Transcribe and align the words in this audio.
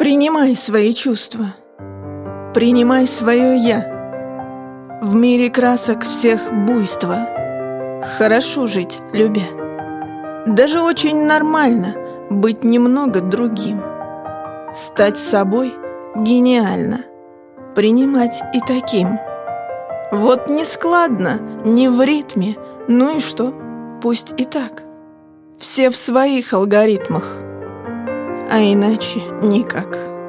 Принимай 0.00 0.56
свои 0.56 0.94
чувства. 0.94 1.48
Принимай 2.54 3.06
свое 3.06 3.58
«я». 3.58 4.98
В 5.02 5.14
мире 5.14 5.50
красок 5.50 6.04
всех 6.04 6.40
буйства. 6.64 7.28
Хорошо 8.16 8.66
жить, 8.66 8.98
любя. 9.12 9.42
Даже 10.46 10.80
очень 10.80 11.26
нормально 11.26 11.94
быть 12.30 12.64
немного 12.64 13.20
другим. 13.20 13.82
Стать 14.74 15.18
собой 15.18 15.74
гениально. 16.16 17.00
Принимать 17.74 18.40
и 18.54 18.60
таким. 18.60 19.18
Вот 20.12 20.48
не 20.48 20.64
складно, 20.64 21.60
не 21.66 21.90
в 21.90 22.00
ритме. 22.00 22.56
Ну 22.88 23.18
и 23.18 23.20
что? 23.20 23.52
Пусть 24.00 24.32
и 24.38 24.46
так. 24.46 24.82
Все 25.58 25.90
в 25.90 25.96
своих 25.96 26.54
алгоритмах 26.54 27.39
а 28.50 28.58
иначе 28.60 29.22
никак. 29.42 30.19